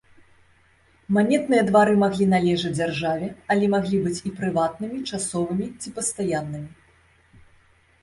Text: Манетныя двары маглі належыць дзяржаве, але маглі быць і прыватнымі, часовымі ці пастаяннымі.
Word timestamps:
Манетныя 1.17 1.63
двары 1.67 1.93
маглі 2.05 2.25
належыць 2.33 2.73
дзяржаве, 2.79 3.29
але 3.53 3.65
маглі 3.77 4.03
быць 4.09 4.17
і 4.31 4.35
прыватнымі, 4.43 4.97
часовымі 5.15 5.73
ці 5.81 5.89
пастаяннымі. 6.03 6.71